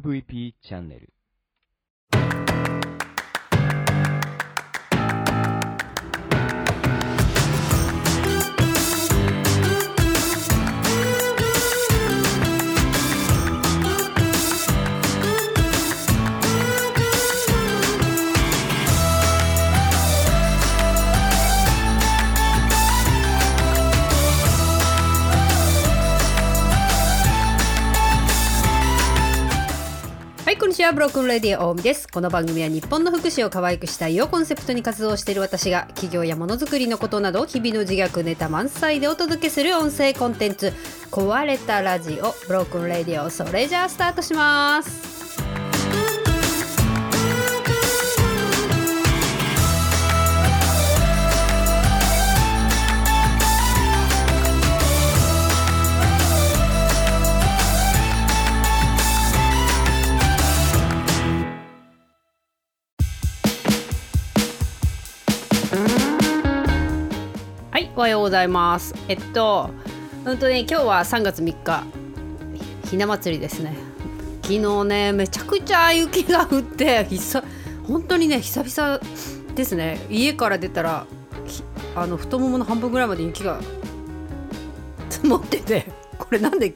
[0.00, 1.12] MVP チャンネル。
[30.72, 30.92] にちは。
[30.92, 32.08] Broken Radio 大海です。
[32.08, 40.72] この番組は日本の福祉を可愛くしたいをコンセプトに活動している私が企業やものづくりのことなど日々の自虐ネタ満載でお届けする音声コンテンツ
[41.10, 45.11] 壊れたラジオ Broken Radio それじゃあスタートします。
[68.02, 68.92] おはようございます。
[69.06, 69.70] えっと、
[70.24, 71.84] 本当に今日は3月3日、
[72.90, 73.76] ひな祭りですね。
[74.42, 77.44] 昨日ね、めちゃくちゃ雪が降って、ひさ
[77.86, 79.00] 本当にね、久々
[79.54, 80.04] ですね。
[80.10, 81.06] 家から出たら、
[81.94, 83.60] あの太ももの半分ぐらいまで雪が
[85.08, 85.86] 積もってて、
[86.18, 86.74] これなんで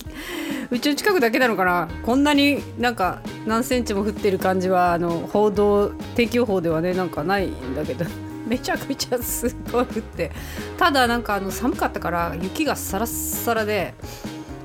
[0.70, 8.04] うちの近くだけなのかなこんなになんか何センチも降ってる感じはあの報道天気予報ではねなんかないんだけど
[8.47, 10.30] めちゃくちゃすごい降って。
[10.78, 13.94] ただなんかあの寒かったから雪がサラサラで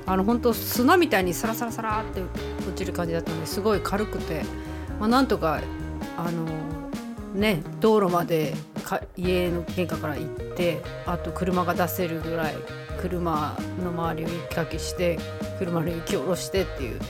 [0.06, 2.20] あの本当砂みたいにサラサラサラって
[2.66, 4.42] 落ちる感じだったのですごい軽くて、
[4.98, 5.60] まあ、なんとか
[6.16, 6.46] あの
[7.34, 12.54] ね道路までか家の玄関から行ってあと車が出せるぐらい
[13.00, 15.18] 車の周りを雪かきして
[15.58, 17.00] 車の雪を下ろしてっていう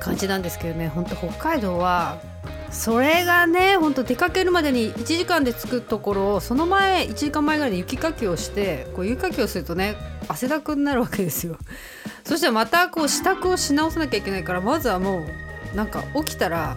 [0.00, 0.88] 感じなんですけどね。
[0.88, 2.20] 本当北海道は
[2.74, 9.96] それがね本当出かけるまでに1時間で着くところをその前1時間前ぐらいで雪かきをしてこう雪かきをするとね
[10.26, 11.56] 汗だくになるわけですよ。
[12.24, 15.26] そしたらまたこう支度をし直さなきゃいけないからまずはも
[15.72, 16.76] うなんか起きたら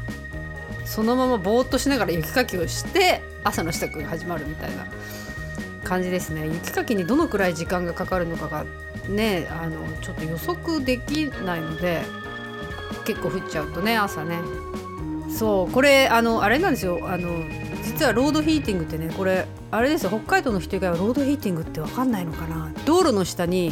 [0.85, 4.85] そのままぼーっとしながら雪かきをして朝の支度が始まるみたいな
[5.83, 6.45] 感じですね。
[6.47, 8.65] 雪かきにどのくらい時間がかかるのかが
[9.09, 12.03] ねあのちょっと予測できないので
[13.03, 14.37] 結構降っちゃうとね朝ね。
[15.37, 16.99] そうこれあのあれなんですよ。
[17.03, 17.29] あの
[17.83, 20.09] 実はロードヒーティングってねこれあれですよ。
[20.09, 22.71] 北海道の人以外はロードヒーティングって分かんないのかな。
[22.85, 23.71] 道路の下に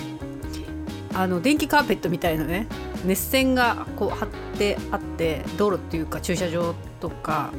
[1.14, 2.68] あの電気カーペットみたいなね
[3.04, 7.52] 熱線がこう張ってあって道路っていうか駐車場とか。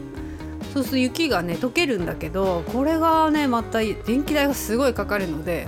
[0.72, 5.66] そうすると雪がね溶けるんだけどこれがねまた電気代がすごいかかるので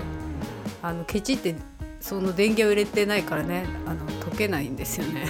[0.82, 1.54] あのケチって
[1.98, 5.26] その電源を入れてないからねあの溶けないんですよね。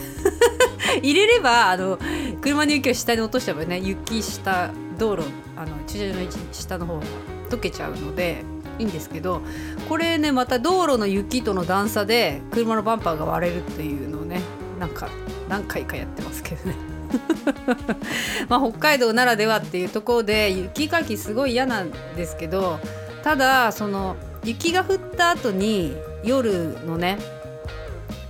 [0.97, 1.99] 入れればあの
[2.41, 5.23] 車の雪を下に落としてばね雪下道路
[5.57, 7.07] あの駐車場の位置下の方が
[7.51, 8.45] 溶けちゃうので
[8.79, 9.43] いいんですけど
[9.89, 14.41] これねまた道路の雪との段差で車のバンパーが割れるっていうのをね
[14.79, 15.09] なんか
[15.49, 16.77] 何回かやってますけどね。
[18.49, 22.79] まあ北海道ならではっていうところで雪かきすごい嫌なんですけど
[23.23, 27.19] ただその雪が降った後に夜のね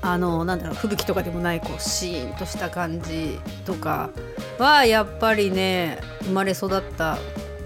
[0.00, 4.10] あのなんだろう吹雪とかでもないこうシーンとした感じとか
[4.58, 7.18] はやっぱりね生まれ育った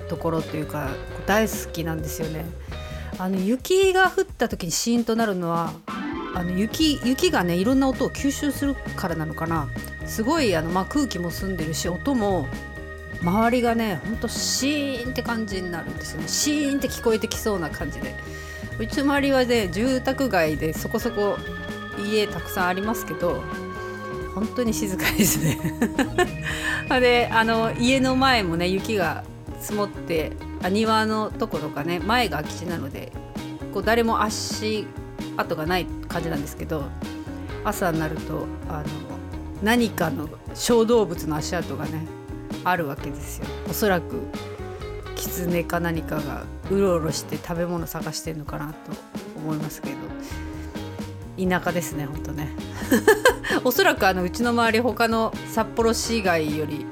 [0.09, 0.89] ところっていうか
[1.27, 2.45] 大好きなんですよね。
[3.19, 5.73] あの雪が降った時にシーンとなるのは
[6.35, 9.69] あの雪雪がねいろんな音を吸収するからなのかな。
[10.07, 12.47] すごいあの、まあ、空気も澄んでるし音も
[13.23, 16.29] 周りがねほんとシーンって感じになるんですよね。
[16.29, 18.15] シーンって聞こえてきそうな感じで。
[18.79, 21.39] うち周りはね住宅街でそこそこ
[21.99, 23.43] 家たくさんありますけど
[24.35, 25.59] 本当に静かですね。
[27.01, 29.25] であの家の前もね雪が
[29.61, 30.33] 積もって
[30.63, 33.13] あ庭のとことかね前が空き地なので
[33.73, 34.87] こう誰も足
[35.37, 36.85] 跡がない感じなんですけど
[37.65, 38.85] 朝になるとあの
[39.63, 42.07] 何かの小動物の足跡がね
[42.65, 43.47] あるわけですよ。
[43.71, 44.21] おそらく
[45.15, 48.75] キツネか何かがうろうろして食べ物探してるのかなと
[49.37, 49.95] 思いますけど。
[51.39, 52.49] 田舎ですねほんとね。
[53.65, 56.87] おそらくあのうちの周り他の札幌市街より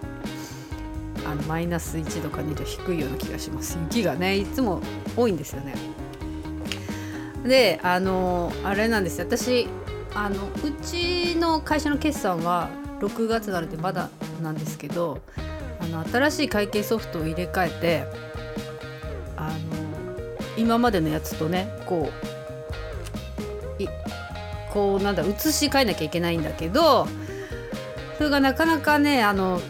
[1.26, 3.78] あのマイナス1度か2度低いような気がします。
[3.90, 4.80] 雪がねいつも
[5.16, 5.74] 多いんですよね。
[7.44, 9.68] であのあれなんです私
[10.14, 12.68] あのうちの会社の決算は
[13.00, 14.10] 6月なのでまだ
[14.42, 15.20] なんですけど
[15.80, 18.04] あの新しい会計ソフトを入れ替えて
[19.36, 19.56] あの
[20.56, 22.29] 今までのやつとねこう
[24.72, 27.06] こうなんだ移し替えなきゃいけないんだけど
[28.18, 29.60] それがなかなかねあの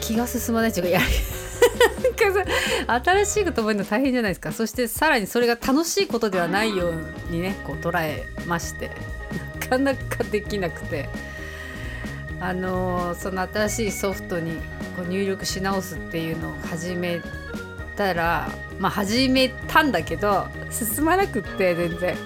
[0.00, 1.04] 気が進まないっていうかやり
[2.86, 8.90] 新しいこと覚えるの大変じゃないですかそしてさらにそれが楽しいことではないようにねこう捉えまして
[9.60, 11.08] なかなかできなくて
[12.40, 14.56] あのその新しいソフトに
[14.96, 17.20] こう入力し直すっていうのを始め
[17.96, 22.16] たらまあ始めたんだけど進まなくって全然。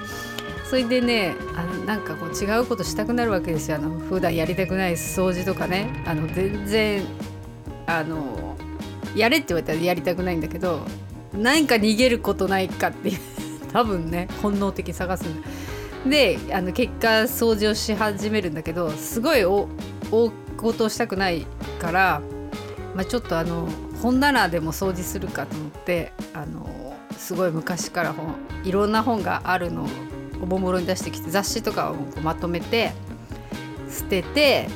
[0.69, 3.77] それでねあのなんかこう違うことしたくなるわけですよ。
[3.77, 6.03] あの普段やりたくない掃除とかね。
[6.07, 7.03] あの全然
[7.87, 8.55] あの
[9.17, 10.83] やれって言われたらやりたくないんだけど
[11.33, 13.19] 何か逃げることないかっていう
[13.73, 15.49] 多分ね本能的に探すんだ。
[16.07, 19.71] であの結果掃除をし始めるんだけどすごい大
[20.11, 21.47] 事をしたくない
[21.81, 22.21] から、
[22.95, 23.67] まあ、ちょっとあの
[24.03, 29.89] 本棚でも掃除するかと思ってあのすごい昔から本いろんな本があるの
[30.41, 32.93] をおもむろに出してきて雑誌とかをまとめて
[33.91, 34.69] 捨てて、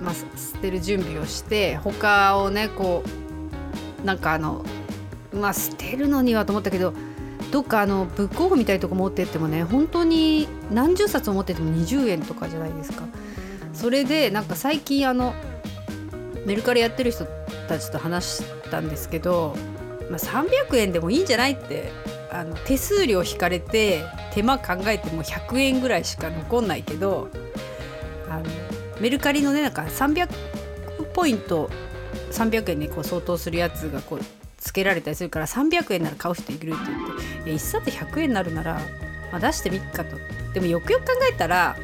[0.00, 3.02] まあ、捨てる準備をして他をねこ
[4.02, 4.64] うなんかあの
[5.32, 6.94] まあ捨てるのにはと思ったけど
[7.50, 13.02] どっかあのブックオフみたいなとこ持ってってもね本当に何十冊を持ってても20円とかじゃないですか。
[13.72, 15.34] それでなんか最近あの
[16.44, 17.26] メルカリやってる人
[17.68, 19.56] たちと話したんですけど、
[20.10, 21.90] まあ、300円でもいいんじゃないって
[22.32, 27.28] あの手数料引かれて手間考えても100円ぐらいしか残んないけど
[28.28, 28.44] あの
[29.00, 30.28] メルカリのねなんか300
[31.12, 31.70] ポイント
[32.30, 34.20] 300円にこう相当するやつがこう
[34.58, 36.82] つけられたりするから300円なら買う人いるって言っ
[37.44, 38.74] ていや1冊100円になるなら、
[39.32, 40.16] まあ、出してみっかと。
[40.52, 41.76] でもよくよく考えたら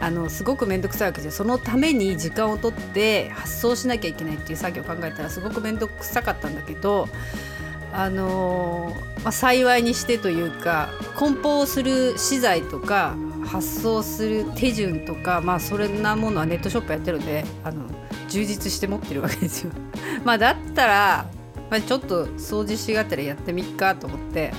[0.00, 1.32] あのすごく面倒くさいわけですよ。
[1.32, 7.08] そのために時間を取って発送しなきゃいけないっていう作業を考えたらすごく面倒くさかったんだけど
[7.92, 17.86] あのー、まあ、幸いにしてというか梱包する資材とか発送する手順とかまあそれなものはネットショップやってるんであの
[18.28, 19.72] 充実して持ってるわけですよ。
[20.24, 21.26] まだったら、
[21.70, 24.52] まあ、ちょっと掃除しがったらやってみっかと思って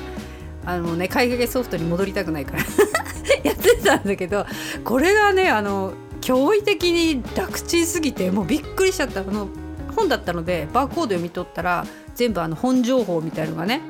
[0.65, 2.63] あのね海外ソフトに戻りたくないから
[3.43, 4.45] やってたんだけど
[4.83, 9.47] これがねあの驚異的に楽ちんすぎてもうびっくりしちゃったあの
[9.99, 11.85] 本だったのでバーコード読み取ったら
[12.15, 13.81] 全部あの本情報みたいのがね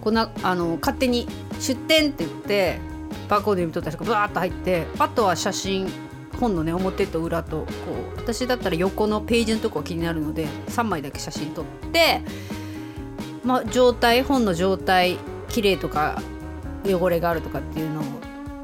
[0.00, 1.26] こんなあの勝手に
[1.58, 2.78] 出店って言って
[3.28, 5.88] バーコード読み取った人がバーッと入ってあとは写真
[6.38, 7.66] 本のね表と裏とこ
[8.14, 12.20] う私だったら横のページのとこが気になるので3枚だけ写真撮って、
[13.42, 15.18] まあ、状態本の状態
[15.48, 16.22] 綺麗とか
[16.84, 18.04] 汚れがあるとかっていうのを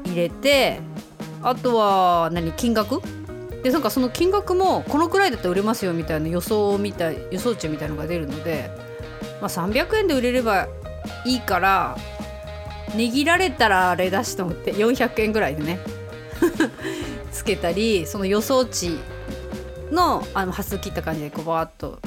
[0.05, 0.79] 入れて
[1.41, 3.01] あとは何金額
[3.63, 8.69] でなんかその金額もこのくらいだったら売れますよみたいな予想みた予想値みたいのが出るので、
[9.41, 10.67] まあ、300円で売れれば
[11.25, 11.97] いいから
[12.93, 15.79] 値切られたらあれだしと思って400円ぐらいでね
[17.31, 18.99] つけたりその予想値
[19.91, 21.99] のあの端数切った感じでこうバーッと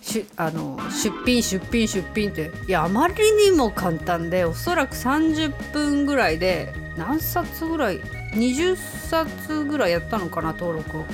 [0.00, 8.00] しあの出品出品出品っていやあまりにも簡単でおそらく30分ぐらいで何冊ぐらい
[8.34, 11.04] 20冊ぐらいやったのかな登録を。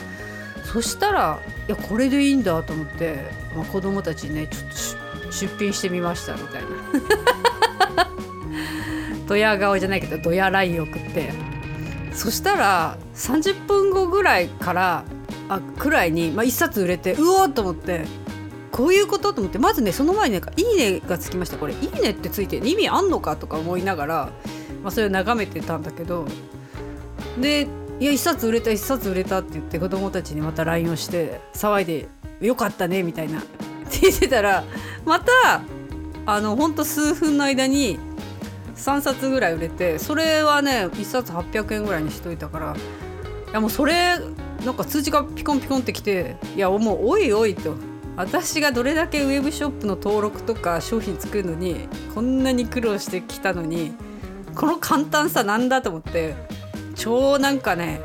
[0.65, 3.25] そしたらいやこれでいいんだと思って、
[3.57, 6.69] まあ、子供たちにねちょっと出品してみましたみたいな。
[9.27, 11.33] ドヤ顔じゃないけどドヤライン送って。
[12.13, 15.05] そしたら30分後ぐらいから
[15.49, 18.05] あくらいに、まあ、1冊売れてうおーと思って
[18.71, 21.57] こういうことと思ってまずねその前になんか「いいね」がつきました。
[21.57, 24.33] これ「いいね」ってついて意味あんのかとか思いながら、
[24.83, 26.27] まあ、それを眺めてたんだけど
[27.39, 27.69] で
[28.01, 32.09] いや1冊売れた1冊売れたって言って子供たちにまた LINE をして騒いで
[32.41, 33.41] 「よかったね」みたいな。
[33.91, 34.65] って言ってたら
[35.05, 35.63] また
[36.27, 37.99] あのほんと数分の間に
[38.77, 44.17] 3冊ぐらい売れてそれはね1冊800円ぐらいにしといたからいやもうそれ
[44.65, 47.75] なんか通知がピコンピコンってきていやもうおいおいと。
[48.17, 53.95] 私がどれだけウェブショップの登録とか商品作るのにこんなに苦労してきたのに
[54.55, 56.35] この簡単さなんだと思って
[57.01, 58.03] 超なんかね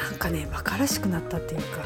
[0.00, 1.84] なんかね馬鹿らしくなったっていうか。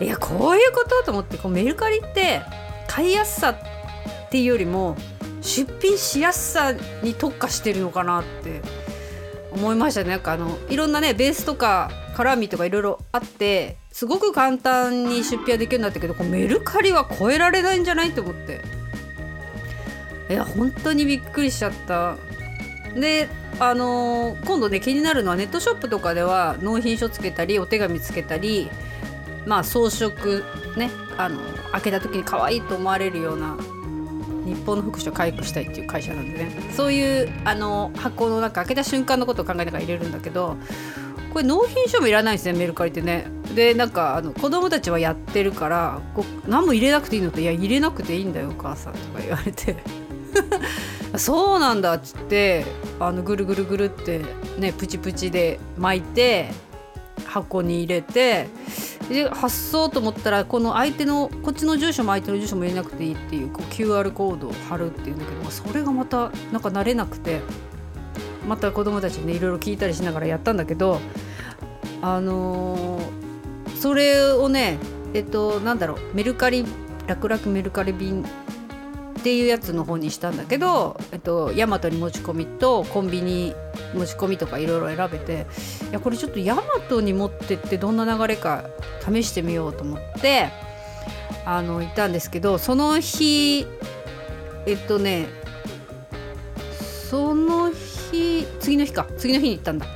[0.00, 2.40] いやこういうことと思ってこうメルカリって
[2.86, 3.58] 買いやすさっ
[4.30, 4.96] ていうよりも
[5.42, 8.62] 出品しやすさに特化してるのかなって
[9.52, 10.10] 思いましたね。
[10.10, 18.62] なんかあのいろんなねベースとか絡みとかいろいろあってすごく簡単に出費はできるようになったけどこうメルカリは超えられないんじゃないと思って。
[20.30, 22.16] いや本当にびっくりしちゃった。
[22.94, 23.28] で
[23.60, 28.70] あのー、今度ね気になるのはネットショップとかでは納品書つけたりお手紙つけたり
[29.46, 30.42] まあ装飾
[30.76, 31.38] ねあの
[31.72, 33.56] 開けた時に可愛いと思われるような
[34.44, 36.50] 日本の福祉を回復したいっていう会社なんでね。
[36.74, 40.56] そういうあの箱の中開けた瞬間のことを考えながら入れるんだけど
[41.32, 43.26] これ納品書もいらないですねメルカリってね。
[43.54, 49.76] でなんかあの子供たちはやってるからこう何も入れなくていいのって「いや入れなくていいんだよお母さん」とか言われて。
[51.16, 52.64] そうなんだっつって
[53.00, 54.24] あのぐるぐるぐるって
[54.58, 56.50] ねプチプチで巻いて
[57.24, 58.48] 箱に入れて
[59.08, 67.40] で発送と思ったらこの相手のこっちの住所も相手の住所も入れなくていいっていうこう QR コードを貼るっていうんだけどそれがまたなんか慣れなくて
[68.46, 71.00] また子供たちにねいろいろ聞いたりしながらやったんだけど
[72.02, 74.78] あのー、それをね
[75.14, 76.64] えっとなんだろうメルカリ
[77.06, 78.24] 楽々メルカリ便
[79.18, 83.54] っていうやつの方にしたんだけど、えっと、ヤマトに持ち込みとコンビニ
[83.94, 85.46] 持ち込みとかいろいろ選べて
[85.90, 88.64] いやこれちょっとヤマトに持ってってどんな流れか
[89.04, 90.50] 試してみようと思って
[91.44, 93.66] あの行ったんですけどその日
[94.66, 95.26] えっとね
[97.10, 99.86] その日次の日か次の日に行ったんだ。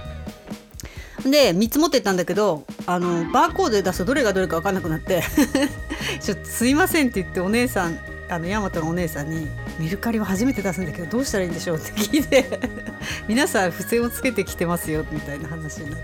[1.24, 5.22] で3つ持ってったんだけどあのバーコードで出すとどれがどれか分かんなくなって
[6.20, 7.96] ちょっとすいませんって言ってお姉さん
[8.32, 9.46] あの大和のお姉さんに
[9.78, 12.58] 「メルカリは初めて出すんだけどどうしたらいいんでしょう?」って聞いて
[13.28, 16.00] 皆さん付箋をつけてきてますよみたいな話になっ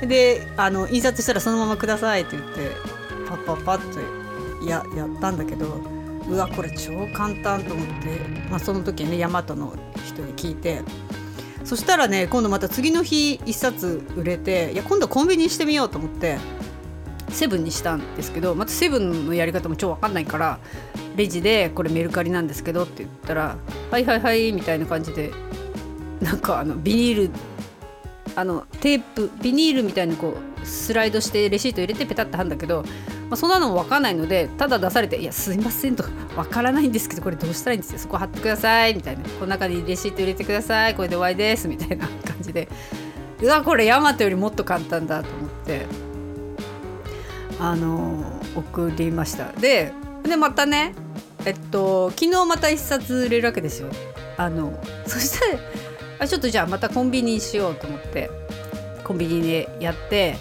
[0.00, 2.70] てであの印刷したらそのままくださいって言って
[3.28, 4.00] パッパッパッと
[4.66, 5.80] ややったんだけど
[6.28, 8.20] うわこれ超簡単と思って、
[8.50, 9.74] まあ、その時ね大和の
[10.06, 10.80] 人に聞いて
[11.64, 16.38] そしたらね今度また次の日1冊売れていや今度コンビニにしてみようと思って
[17.30, 20.58] セブンにしたんですけどまたセブンのやり方も超分かんないから
[21.16, 23.56] レジでこれメルカリなんですけどって言ったら
[23.90, 25.32] 「はいはいはい」みたいな感じで
[26.20, 27.30] なんかあのビニール
[28.36, 37.98] あのテープビニールみたいにこうスライドしてレシート入れてペタッと貼るんだけど、まあ、そんなのも分かんないのでただ出されて「いやすいません」とか「分からないんですけどこれどうしたらいいんですよ。
[37.98, 40.94] そこ貼ってください」みたいな「この中にレシート入れてください。
[40.94, 42.68] これで終わりです」みたいな感じで。
[43.42, 45.86] うわこれヤマトよりもっと簡単だと思って
[47.60, 49.52] あの送りました。
[49.52, 49.92] で
[50.22, 50.94] でまたね
[51.44, 53.88] えっと昨日また1冊売れるわけですよ。
[54.36, 55.58] あの そしたら
[56.20, 58.30] あちょっとじゃあまたコンビニにしようと思って
[59.04, 60.36] コンビニでやって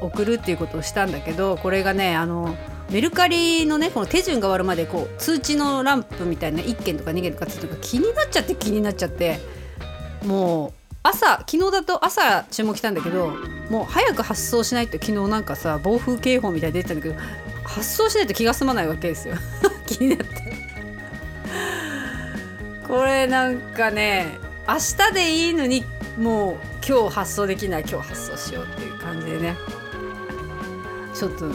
[0.00, 2.56] 送るっていうことをしたんだけどこれがねあの
[2.90, 9.38] メルカリのねこの手順が終わるまでこう通知のランプみたいな1件とか2件とかついてる気になっちゃって気になっちゃって
[10.24, 10.72] もう
[11.02, 13.30] 朝昨日だと朝注文来たんだけど
[13.70, 17.14] もう早く発送しないと昨日なんかさ暴風警報みたいに出てたんだけど
[17.74, 19.34] 発送しないと気が済まないわけですよ。
[19.84, 20.44] 気になって。
[22.86, 24.38] これなんかね
[24.68, 25.84] 明日でいいのに
[26.16, 29.56] もう今日発送できない今日発送しようっていう感じでね。
[31.14, 31.46] ちょっと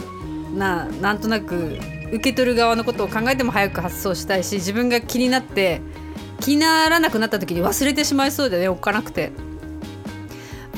[0.54, 1.78] ななんとなく
[2.12, 5.80] 受け取る側のことを考えても早く発送したいし自分が気になって
[6.40, 9.32] 気にならなくなった時に忘れてしまいそうでね置かなくて。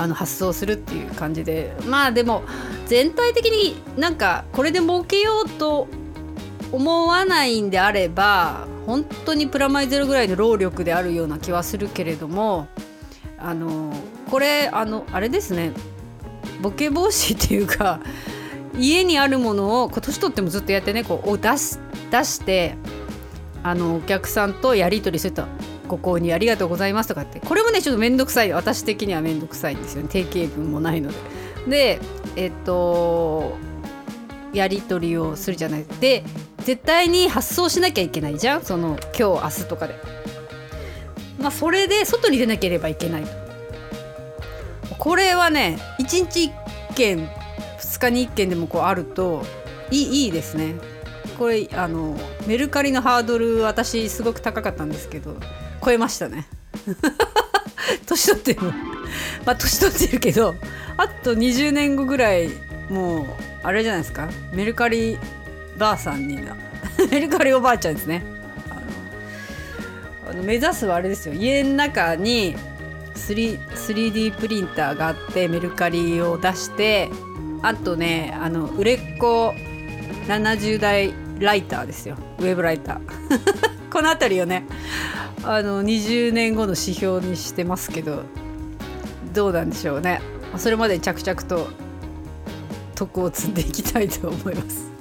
[0.03, 1.77] あの発送するっていう感じで。
[1.87, 2.43] まあでも
[2.87, 5.87] 全体的になんかこれで儲けようと
[6.73, 12.67] 思わないんであれば本当にプラマイゼロぐらいの労力であるような気はするけれども
[13.39, 13.93] あの
[14.31, 15.73] これあのあれですね。
[16.61, 18.01] ボケ防止っていうか
[18.79, 21.81] 家にあるものを年とってもずっとやってねこう出す
[22.11, 22.77] 出して
[23.63, 25.45] あのお客さんとやり取りすると。
[25.93, 31.19] ご購入ありがとうございますとかってこれもねちょっと面倒くさい私的には面倒くさいんですよね定型文もないので。
[31.69, 32.01] で
[32.37, 33.57] えっと
[34.55, 36.25] やり取りをするじゃないで
[36.65, 39.95] 絶対に発送しなきゃいけないじゃんその今日明日とかで。
[41.39, 43.31] まあそれで外に出なければいけないと。
[44.99, 46.53] これはね1日
[46.91, 47.29] 1件
[47.81, 49.45] 2日に1件でもこうあると
[49.91, 50.77] いいいいですね。
[51.39, 55.37] これあのメルカリのハードル私すごく高かったんですけど
[55.85, 56.47] 超えましたね。
[58.07, 58.61] 年取ってる
[59.45, 60.55] まあ年取ってるけど
[60.97, 62.51] あと20年後ぐらい
[62.89, 63.27] もう
[63.63, 64.29] あれじゃないですか。
[64.53, 65.19] メルカリ
[65.79, 66.57] ばあさんにな。
[67.11, 68.23] メルカリおばあちゃんですね。
[70.29, 71.35] あの目指すはあれですよ。
[71.35, 72.57] 家の中に
[73.15, 77.11] 3D プリンターがあってメルカリを出して
[77.63, 79.55] あとねあの売れっ子
[80.29, 82.17] 70代ライターですよ。
[82.39, 83.01] ウェブライター。
[83.91, 84.65] この辺りをね
[85.45, 88.23] あの20年後の指標にしてますけど
[89.35, 90.21] どうなんでしょうね。
[90.57, 91.69] それまで着々と
[92.95, 94.93] 徳を積んでいきたいと思います。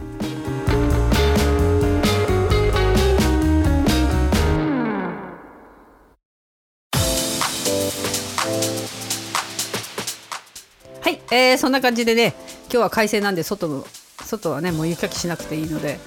[11.01, 12.33] はい、えー、そんな感じでね
[12.63, 13.85] 今日は快晴なんで外の
[14.23, 15.99] 外はねもう雪かきしなくていいので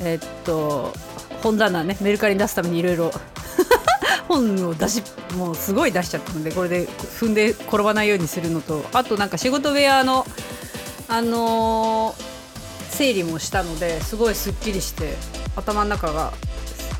[0.00, 0.92] えー、っと
[1.42, 3.12] 本棚ねメルカリに出すためにいろいろ
[4.28, 5.02] 本を出し
[5.36, 10.24] もうすごい出しちゃったのでこれで踏んで転ばないようにするのとあとなんか仕事部屋の
[11.08, 12.28] あのー
[12.90, 15.14] 整理もしたのですごいすっきりして
[15.54, 16.32] 頭の中が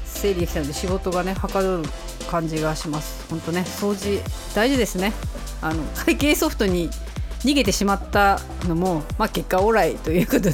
[0.05, 1.89] 整理できたので仕事がねはかどる
[2.31, 3.27] 感じがします。
[3.29, 4.23] 本当ね掃除
[4.55, 5.13] 大事ですね。
[5.61, 6.89] あの会計ソフトに
[7.41, 10.53] 逃げてしまったのもまあ結果オーライということで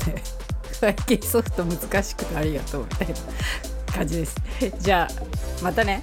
[0.81, 3.15] 会計ソフト難しくてありがとうみたいな
[3.93, 4.37] 感じです。
[4.79, 6.03] じゃあまたね。